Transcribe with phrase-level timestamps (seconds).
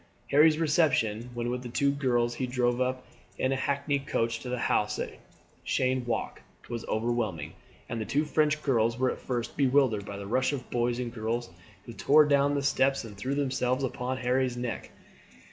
[0.31, 3.05] Harry's reception, when with the two girls he drove up
[3.37, 5.11] in a hackney coach to the house at
[5.63, 7.53] Cheyne Walk, was overwhelming,
[7.87, 10.97] and the two French girls were at first almost bewildered by the rush of boys
[10.97, 11.51] and girls
[11.85, 14.89] who tore down the steps and threw themselves upon Harry's neck.